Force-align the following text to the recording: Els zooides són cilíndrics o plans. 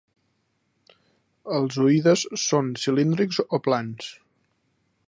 Els 1.57 1.77
zooides 1.77 2.25
són 2.45 2.73
cilíndrics 2.87 3.43
o 3.45 3.61
plans. 3.69 4.11